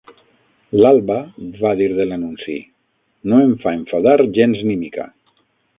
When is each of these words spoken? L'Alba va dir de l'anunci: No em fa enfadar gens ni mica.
L'Alba 0.79 1.17
va 1.59 1.73
dir 1.81 1.89
de 1.99 2.09
l'anunci: 2.09 2.57
No 3.33 3.45
em 3.49 3.55
fa 3.65 3.79
enfadar 3.83 4.19
gens 4.41 4.69
ni 4.71 4.81
mica. 4.87 5.11